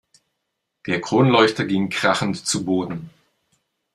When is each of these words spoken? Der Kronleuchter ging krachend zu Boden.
Der 0.87 0.99
Kronleuchter 0.99 1.63
ging 1.65 1.89
krachend 1.89 2.43
zu 2.47 2.65
Boden. 2.65 3.11